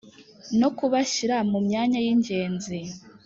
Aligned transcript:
no 0.59 0.69
kubashyira 0.77 1.35
mu 1.51 1.59
myanya 1.67 1.99
y 2.05 2.07
ingenzi 2.13 2.77